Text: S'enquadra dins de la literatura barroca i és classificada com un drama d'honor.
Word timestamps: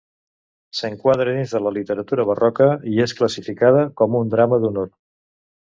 S'enquadra 0.77 1.35
dins 1.37 1.53
de 1.57 1.61
la 1.67 1.73
literatura 1.77 2.27
barroca 2.31 2.71
i 2.95 2.99
és 3.07 3.17
classificada 3.21 3.87
com 4.03 4.21
un 4.23 4.37
drama 4.37 4.63
d'honor. 4.67 4.95